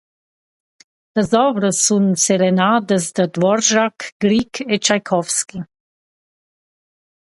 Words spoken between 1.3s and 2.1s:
ouvras sun